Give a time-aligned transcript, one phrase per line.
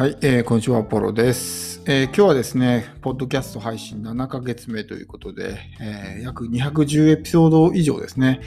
[0.00, 8.40] はい、えー、こんにちは、ポロです、えー、今日はですね、ポッドキャスト配信7ヶ月目ということで、えー、約210エピソード以上ですね、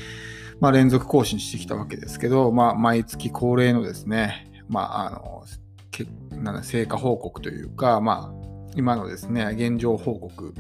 [0.60, 5.44] まあ、連続更新してきたわけですけど、まあ、毎月恒例のですね、まあ、あの、
[5.92, 10.56] けなん成果報告というか、まあ、今のですね、現状報告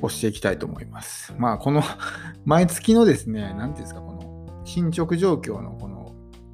[0.00, 1.34] をしていきたいと思います。
[1.36, 1.82] まあ、この
[2.46, 5.89] 毎月のですね、何ていうんですか、この進捗状況のこの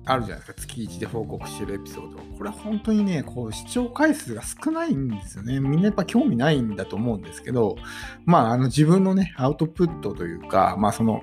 [0.06, 2.18] あるじゃないですか、月1で報告してるエピソード。
[2.38, 5.58] これは本当にね、こう視聴回数が少ないんですよね。
[5.58, 7.76] みんなやっぱ興味ないんだと思うんですけど、
[8.24, 11.22] まあ、あの自分のね、アウトプットというか、まあその、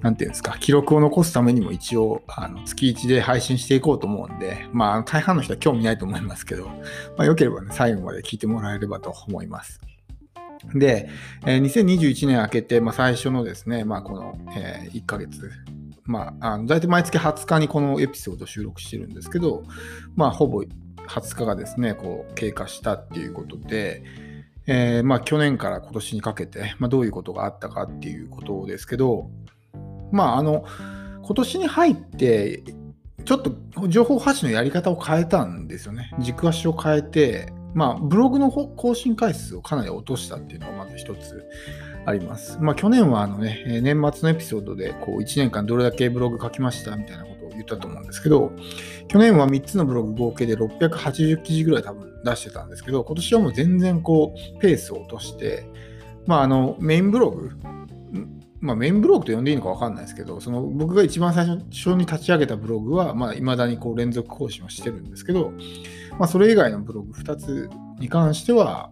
[0.00, 6.74] なんていうんですか、記録を残すためにも一応、あの月1で配信していこうと思うんで、まあ大半の人は興味ないと思いますけど、ま
[7.18, 9.80] あ良ければね、最後まで聞いてもらえればと思います。
[10.74, 11.08] で、
[11.46, 15.50] えー、2021年明けて、まあ、最初のですね、まあ、この、えー、1ヶ月
[16.06, 19.64] まあ、あの大体毎月20日にこのエピソード収録してるんですけど、
[20.16, 24.02] まあ、ほぼ20日がですね、こう経過したっていうことで、
[24.66, 29.30] えー、まあ、去年から今年にかけて、まあ、どういうことがあったかっていうことですけど、
[30.10, 30.64] まあ、あの、
[31.22, 32.62] 今年に入って、
[33.24, 36.12] ちょっと情報発信のやり方を変えたんですよね。
[36.18, 41.44] 軸足を変えて、まあ、ブログの更新回数をかなり落としたっていうのがまず一つ
[42.06, 42.58] あります。
[42.60, 48.52] まあ、去年はあのね、年末のエピソードでこう1年間どれだけブログ書きましたみたいなことを言ったと思うんですけど、
[49.08, 55.66] 去年は3つのブログ合計で680記事ぐらい多分出してたんですけど、今年はもう全然こうペースを落として、
[56.26, 57.50] まあ、あのメインブログ、
[58.60, 65.52] まあ、メインブログと呼んでいいのか分かんないですけど、その僕が一番最初に立ち上げたブログは、まあ、未だにこう連続更新をしてるんですけど、
[66.18, 68.90] まあ、それ以外のブログ2つに関しては、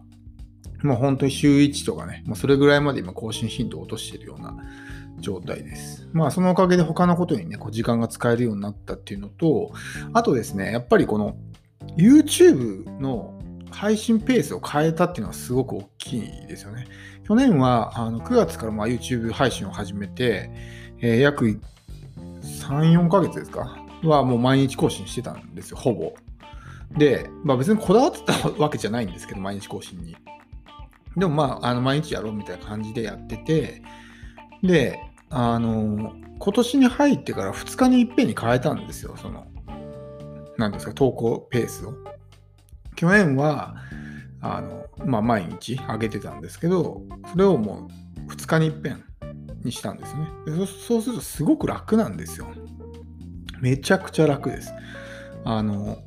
[0.83, 4.55] もう本当に週1とかね、もうそれぐらいまで今更新頻度を落としているような
[5.19, 6.07] 状態です。
[6.11, 9.71] まあそのおかげで他のことにね、こう時間が使えるようになったっていうのと、
[10.13, 11.37] あとですね、やっぱりこの
[11.97, 13.39] YouTube の
[13.71, 16.85] 配信ペースを変えたっていうのはすごく大きいですよね。
[17.25, 20.51] 去年はあの9月からま YouTube 配信を始めて、
[20.99, 21.59] えー、約
[22.41, 23.79] 3、4ヶ月ですか？
[24.03, 26.13] はもう毎日更新してたんですよ、ほぼ。
[26.97, 30.15] で、まあ別にこだわってたわけじゃないんですけど、毎日更新に。
[31.15, 33.81] でもまあ、あの毎日やろうみたいな感じでやってて、
[34.63, 39.47] で、あの、今年に入ってから2日にいっぺんに変えたんですよ、その、
[40.57, 41.93] なんですか、投稿ペースを。
[42.95, 43.75] 去年は、
[44.41, 47.87] あの、まあ、毎日上げてたんですけど、それをも
[48.27, 49.03] う2日にいっぺん
[49.63, 52.47] にしたんですねでそうするとすごく楽なんですよ。
[53.61, 54.73] めちゃくちゃ楽です。
[55.45, 55.97] あの、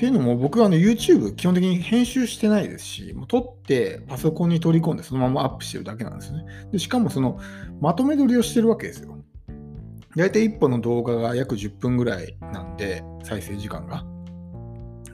[0.00, 6.42] っていうのも僕はあの YouTube 基本的に編集してないですし、もう撮ってパソコンに取り込んでそのままアップしてるだけなんですね。
[6.72, 7.38] でしかもその
[7.82, 9.18] まとめ撮りをしてるわけですよ。
[10.16, 14.06] 大体1本の動画が約10分ぐらいなんで、再生時間が。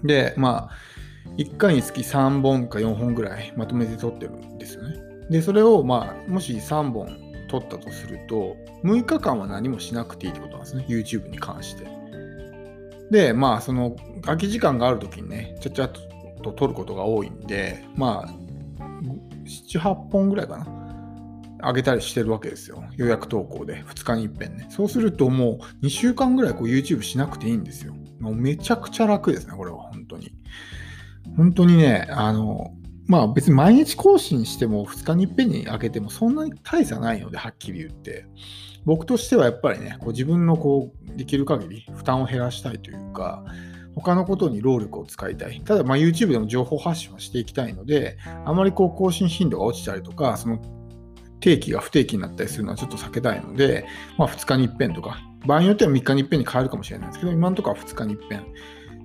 [0.05, 4.99] で、まあ、1回につき3本か4本ぐらいまとめて撮ってるんですよね。
[5.31, 7.09] で、それをまあ、もし3本
[7.49, 10.87] 撮ったとすると、6日間は何もしなくていいってことなんですね。
[10.89, 12.06] YouTube に関して。
[13.11, 15.93] で、まあ、その空き時間がある時にね、ちゃちゃっ
[16.43, 18.47] と撮ることが多いんで、まあ、
[19.45, 20.67] 7、8本ぐらいかな。
[21.63, 22.85] あげたりしてるわけですよ。
[22.97, 24.67] 予約投稿で2日に一遍ね。
[24.71, 27.95] そうするともう2週間ぐらいこう YouTube しなくていいんですよ。
[28.21, 30.33] もうめちゃくちゃ楽ですね、これは本当に。
[31.37, 32.75] 本当にね、あの、
[33.07, 38.27] まあ別に毎日更新しても2日に一遍に上げてもそんなに大差ないので、はっきり言って。
[38.85, 43.45] 僕としてはやっぱりね、こう自分のこうできる限り負担を減らしたいというか、
[43.97, 45.61] 他のことに労力を使いたい。
[45.63, 50.61] ただ、まあ、YouTube でも情報発信はしていきたいので、あまりこう更新頻度が落ちたりとか、その
[51.41, 53.87] 定期が不定期になったりするのはちょっと避けたいので、
[54.19, 58.21] まあ、2日に一遍とか、場合によっては3日に一遍に変えるかもしれないですけど、今のところは2日に一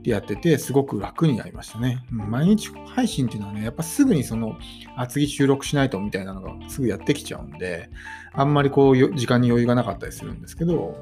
[0.02, 2.06] 遍でやってて、すごく楽になりましたね。
[2.10, 4.58] 毎日配信っていうのはね、やっぱすぐにその、
[4.96, 7.90] あ、次収録しないとみたいなのがすぐやってきちゃうんで、
[8.34, 10.98] あんまりこう、時間に余裕がなかったりするんですけど、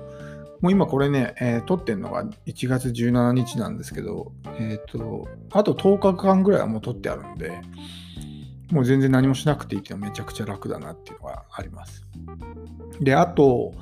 [0.61, 7.61] もう今これね、えー、撮ってるのが1月17日なんですけど、えっ、ー、と、あと10日間ぐらいはもう撮ってあるんで、
[8.71, 12.03] もう全然何もしなくていいっていうのはめちゃくちゃ楽だなっていうのがあります。
[12.99, 13.73] で、あと、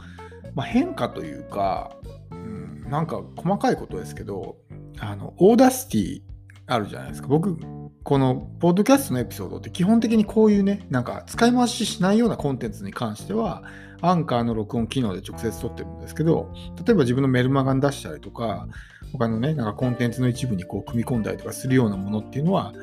[0.53, 1.95] まあ、変化というか、
[2.31, 4.57] うん、なんか細かいことですけど、
[4.99, 6.21] あの、 Audacity
[6.65, 7.27] あるじゃないですか。
[7.27, 7.57] 僕、
[8.03, 13.63] このポッドキャストのエピソードって基本的にこういうね、なんか使い回ししないようなコンテンツに関しては、
[14.01, 16.51] アンカーの録音機能で直接撮ってるんですけど、
[16.85, 18.67] 例えば自分のメルマガに出したりとか、
[19.13, 22.73] 他のね、なんかコンテンツの一部にこう組み込んだりとかするようなものっていうのは、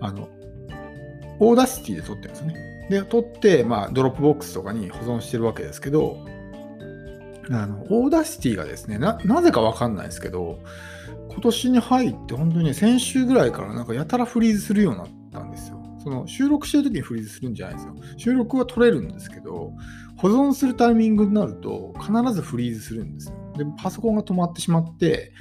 [0.00, 0.28] あの、
[1.38, 2.88] Audacity で撮ってるんですね。
[2.90, 6.26] で、撮って、まあ、 Dropbox とかに保存してるわけですけど、
[7.50, 10.58] あの、 Audacity がですね、な、なぜかわかんないですけど、
[11.30, 15.80] 今年に入って本当にね、先週ぐらいからなんかやたらフリーズするようになったんですよ。
[16.02, 17.94] その収録してる時にフリーズするんじゃないですよ。
[18.16, 19.72] 収録は取れるんですけど、
[20.16, 23.34] 保存するタイミングになると必ずフリーズするんですよ。
[23.56, 25.32] で、パソコンが止まってしまって、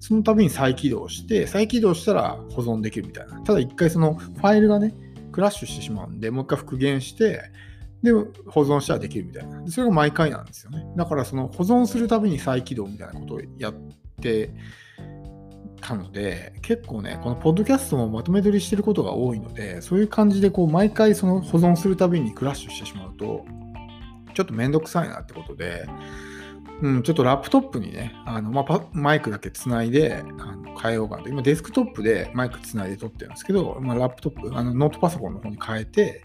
[0.00, 3.40] その度に再起動して、再起動したら保存できるみたいな。
[3.40, 4.94] ただ一回そのファイルがね、
[5.32, 7.40] クラッシュしてしまうんで、もう一回復元して、
[8.02, 9.68] で、保存したらできるみたいな。
[9.68, 10.84] それが毎回なんですよね。
[10.96, 13.74] だからその保存するたびに再起動みたいなことをやっ
[14.20, 14.54] て
[15.80, 23.44] たので、結構ね、このポッドキャストもまとめ撮りしてることが多いので、そういう感じでこう毎回その保存するたびにクラッシュしてしまうと、
[24.34, 25.88] ちょっとめんどくさいなってことで、
[26.80, 31.28] うん、ちょっとラップトップにね、あのまあ、マイクだけつないであの変えようかなと。
[31.28, 36.22] 今デスクトップでマイクつないで撮ってるんですけど、まあ、ラップトップ、あのノートパソコンの方に変えて、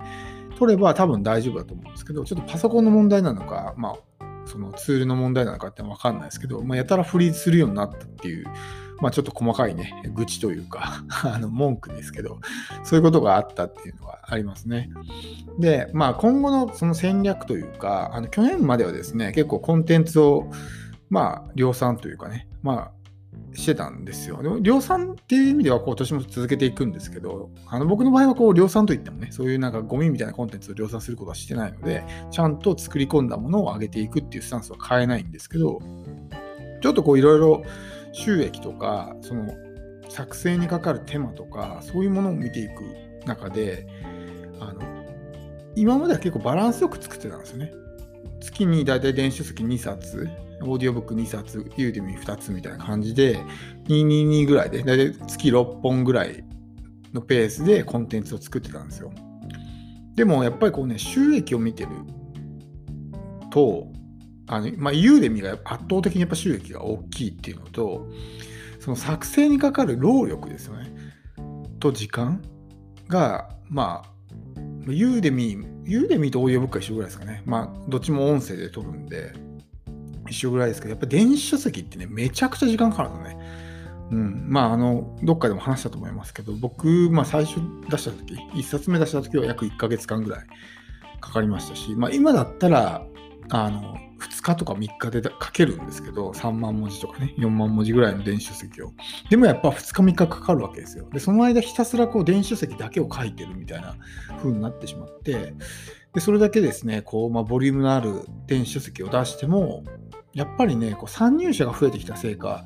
[0.57, 8.45] 撮れば多分大丈夫だと思うんですけど、ちょっとパソコンの問題なのか、まあ、そのツールの問題なのかってわかんないですけど、まあ、やたらフリーズするようになったっていう
[9.03, 12.39] まあちょっと細かいね、愚痴というか あの文句ですけど、
[12.85, 14.89] そういうことがあったっていうのはありますね。
[15.59, 20.50] で、まあ今後のその戦略というか、あの去年まではですね、結構コンテンツを、
[21.09, 22.91] まあ量産というかね、ま
[23.53, 24.41] あしてたんですよ。
[24.41, 35.81] でも量産っていう意味では今年も続けていくんですけど、あの僕の場合はこう量産といってもね、そういうなんかゴミみたいなコンテンツを量産することはしてないので、ちゃんと作り込んだものを上げていくっていうスタンスは変えないんですけど、
[36.81, 37.63] ちょっとこういろいろ
[38.13, 39.54] 収益とかその
[40.10, 42.83] 作成にかかる手間とかそういうものを見ていく
[43.25, 43.88] 中で
[44.60, 44.81] あの
[45.75, 47.74] 今までは結構バランスよく作ってたんですよね。
[48.39, 50.30] 月に大体電子書籍2冊、
[50.62, 53.39] オーディオブック2冊、ユーデミ2つみたいな感じで、
[53.88, 56.44] 222ぐらいで、大体月6本ぐらい
[57.13, 59.12] のペースでコンテンツを作ってたんですよ。
[60.15, 61.89] でもやっぱりこうね、収益を見てる
[63.50, 63.88] と、
[64.47, 68.07] あの、まあ、 Udemy が圧倒的にやっぱ収益が大きいっていうのと、
[68.79, 70.93] その作成にかかる労力ですよね。
[71.79, 72.41] と時間
[73.07, 77.43] が、まあ、 Udemy Udemy とオーディオブックは一緒ぐらいですかね。
[77.45, 79.33] まあ、どっちも音声で撮るんで、
[80.29, 83.37] 一緒ぐらいですけど、やっぱ電子書籍ってね、めちゃくちゃ時間かかるのね。
[84.11, 87.59] うん、まあ、あの、どっかでも話したと思いますけど、僕、まあ、最初
[87.89, 90.45] 出した時、1冊目出した時は約1ヶ月間ぐらい
[91.19, 93.05] かかりましたし、まあ、今だったら、
[93.49, 93.97] あの、
[94.43, 98.91] 日とか3日で書けるんですけど、3万文字とかね、4万文字ぐらいの電子書籍を。
[99.29, 101.09] でもやっぱ2日3日かかるわけですよ。
[101.11, 103.95] で、その間ひたすらこう電子書籍だけを書いてるみたいな
[104.37, 105.53] 風になってしまって、
[106.13, 109.83] で、それだけですね、こう、まあ、ボリュームのある電子書籍を出しても、
[110.33, 112.65] やっぱりね、こう参入者が増えてきたせいか、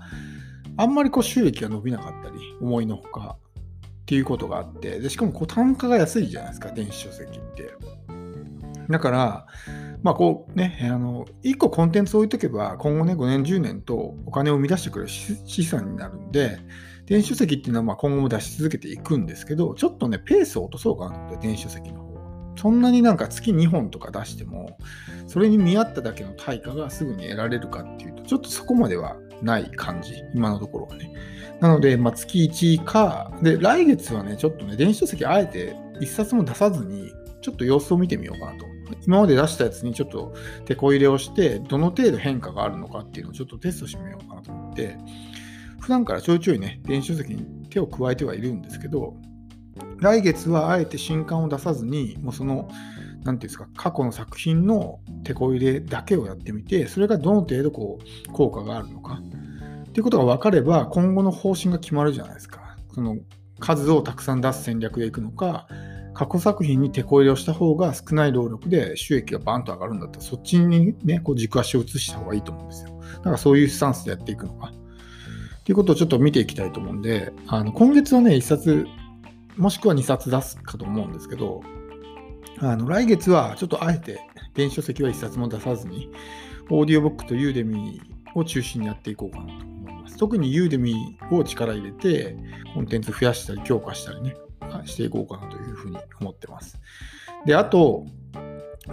[0.77, 3.38] あんまりこう収益が伸びなかったり、思いのほか
[4.01, 7.74] っていうことがあって、でしかもこう単価が安いじゃないですか、電子書籍って。
[8.89, 9.47] だから、
[10.07, 16.59] まあこうね、あの、1個コンテンツを置いとけば、今後ね、5年、10年とお金を生み出してくれる資産になるんで、
[17.07, 22.21] 電子書籍っていうのはまあ今後も出し続けていくんですけど、ちょっとね、ペースを落とそうかなと、電子書籍の方は。
[22.56, 24.77] そんなになんか月2本とか出しても、
[25.27, 31.12] それに見合っただけの対価がすぐに得られるかっていうと、ちょっとそこまではない感じ、今のところはね。
[31.60, 37.12] なので、まあ、月1か、で、来月はね、ちょっとね、電子書籍あえて1冊も出さずに、
[37.48, 38.66] ちょっと様子を見てみようかなと
[39.06, 40.34] 今まで出したやつにちょっと
[40.66, 44.98] 手こ入れをして、どの程度変化があるのかっていうのをちょっとテストしてみようかなと思って、
[45.80, 49.16] 普段からちょいちょいね、電子書籍に手を加えてはいるんですけど、
[50.01, 59.22] 来月はあえて新刊を出さずに、もうその、何て言うんですか、過去の作品の手こ入れだけをやってみて、それがどの程度こう効果があるのか
[59.88, 62.75] っていうことが分かれば、今後の方針が決まるじゃないですか。
[62.94, 63.18] その
[63.62, 65.68] 数をたくさん出す戦略でいくのか、
[66.17, 73.00] 過去作品に手こ入れをした方が少ない労力で収益がバンと上がるんだったら、そっちにね、こう軸足を移した方がいいと思うんですよ。
[73.17, 74.71] だからそういうスタンスでやっていくのか。
[75.59, 78.88] っていうことをちょっと見ていきたいと思うんで、あの今月はね、1冊、
[79.57, 81.62] もしくは2冊出すかと思うんですけど、
[82.62, 84.19] あの来月はちょっとあえて
[84.55, 86.09] 電子書籍は1冊も出さずに、
[86.71, 90.17] オーディオブックと Udemyを中心にやっていこうかなと思います。
[90.17, 92.36] 特に Udemyを力入れて、
[92.74, 94.36] コンテンツ増やしたり強化したりね、
[94.86, 96.79] していこうかなというふうに思ってます。
[97.46, 98.05] で、あと、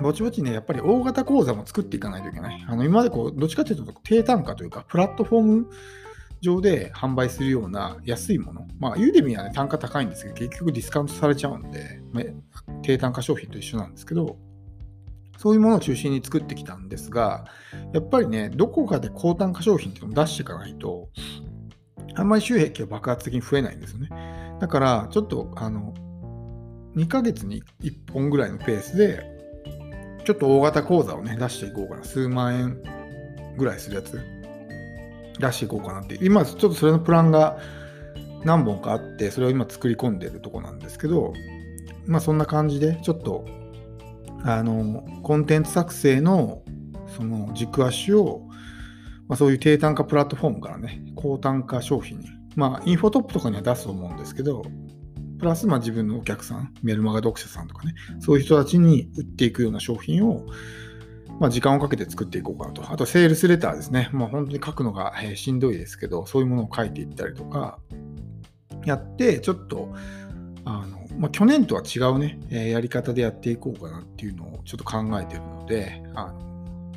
[0.01, 2.65] ぼちぼちね、やっぱり大型講座も作っていかないといけない。
[2.67, 5.71] あの今までこう、どっちかというと低単価というか、プラットフォーム
[6.41, 8.67] 上で販売するような安いもの。
[8.79, 12.23] まあ、 Udemyはね、単価高いんですけど、結局ディスカウントされちゃうんで、ま、
[12.83, 14.37] 低単価商品と一緒なんですけど、
[15.39, 17.45] そういうものを中心に作ってきたんですが、
[17.93, 21.09] やっぱりね、どこかで高単価商品っていうのを出していかないと、
[22.15, 24.09] あんまり収益が爆発的に増えないんですよね。
[24.65, 25.93] だから、ちょっと、あの、
[26.97, 29.23] 2ヶ月に1本ぐらいのペースで、
[30.25, 32.03] ちょっと大型講座をね、出していこうかな。
[32.03, 32.83] 数万円
[33.59, 34.19] ぐらいするやつ
[35.39, 37.59] 出していこうかなって今ちょっとそれのプランが
[38.43, 41.35] 何本かあってそれを今作り込んでるとこなんですけど
[42.07, 43.45] まあそんな感じでちょっと
[44.45, 46.63] あのコンテンツ作成の
[47.17, 48.41] その軸足を、
[49.29, 54.63] まあ、そういう低単価プラットフォームからね高単価商品にまあインフォトップとかには出すと思うんですけど
[55.39, 60.47] プラスまあ自分のお客さんメルマガ読者さんとかねそういう人たちに売っていくような商品を
[61.41, 62.93] まあ、時間をかけて作っていこうかなと。
[62.93, 64.09] あと、セールスレターですね。
[64.13, 67.81] まあ、本当に書くのが、えー、しんどいですけど、そういうものを書いていったりとか、
[68.85, 69.93] やって、ちょっと、
[70.65, 76.45] あの、まあ、去年とは違うね、えー、やり方でやっていこうかなっていうのをちょっと考えてるので、あの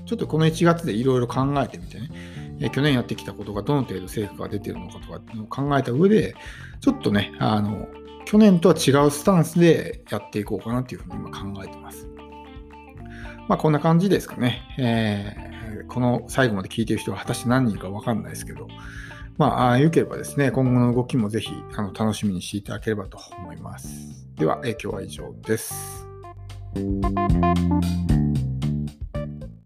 [0.05, 2.09] ちょっとこの1月でいろいろ考えてみてね、
[2.59, 6.35] え、去年やってきたことがどの程度成果が出てるのかとかを考えた上で、
[6.81, 7.87] ちょっとね、あの、
[8.25, 12.07] 去年とは違うスタンスでやっていこうかなっていうふうに今考えてます。
[13.47, 14.63] まあこんな感じですかね。
[14.77, 18.67] えー、この最後まで聞いてる人が果たして何人かわかんないですけど、
[19.37, 24.27] まあ、よければですね、今後の動きもぜひあの楽しみにしていただければと思います。
[24.35, 26.05] では、え今日は以上です。